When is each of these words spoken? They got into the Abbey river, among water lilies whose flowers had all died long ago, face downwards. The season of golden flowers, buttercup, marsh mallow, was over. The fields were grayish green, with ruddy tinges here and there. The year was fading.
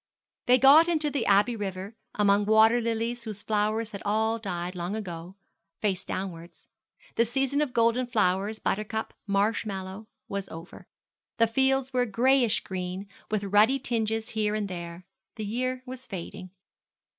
They 0.47 0.57
got 0.57 0.87
into 0.87 1.11
the 1.11 1.27
Abbey 1.27 1.55
river, 1.55 1.95
among 2.15 2.45
water 2.45 2.81
lilies 2.81 3.23
whose 3.25 3.43
flowers 3.43 3.91
had 3.91 4.01
all 4.03 4.39
died 4.39 4.73
long 4.73 4.95
ago, 4.95 5.35
face 5.79 6.03
downwards. 6.03 6.65
The 7.17 7.23
season 7.23 7.61
of 7.61 7.71
golden 7.71 8.07
flowers, 8.07 8.57
buttercup, 8.57 9.13
marsh 9.27 9.63
mallow, 9.63 10.07
was 10.27 10.49
over. 10.49 10.87
The 11.37 11.45
fields 11.45 11.93
were 11.93 12.07
grayish 12.07 12.61
green, 12.61 13.07
with 13.29 13.43
ruddy 13.43 13.77
tinges 13.77 14.29
here 14.29 14.55
and 14.55 14.67
there. 14.67 15.05
The 15.35 15.45
year 15.45 15.83
was 15.85 16.07
fading. 16.07 16.49